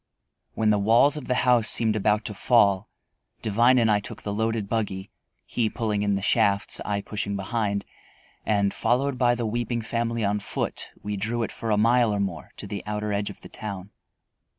[0.55, 2.89] When the walls of the house seemed about to fall,
[3.43, 5.11] Devine and I took the loaded buggy,
[5.45, 7.85] he pulling in the shafts, I pushing behind,
[8.43, 12.19] and, followed by the weeping family on foot, we drew it for a mile or
[12.19, 13.91] more to the outer edge of the town.